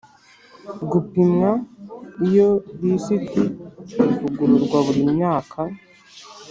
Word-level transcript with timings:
gupimwa 0.91 1.49
Iyo 2.27 2.49
lisiti 2.79 3.41
ivugururwa 4.05 4.77
buri 4.85 5.01
myaka 5.13 5.59